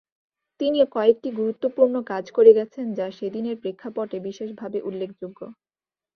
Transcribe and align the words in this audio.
তিনি 0.59 0.79
কয়েকটি 0.95 1.29
গুরুত্বপূর্ণ 1.31 1.95
কাজ 2.11 2.25
করে 2.31 2.51
গেছেন, 2.57 2.85
যা 2.97 3.07
সেদিনের 3.17 3.55
প্রেক্ষাপটে 3.61 4.17
বিশেষভাবে 4.27 4.77
উল্লেখযোগ্য। 4.81 5.39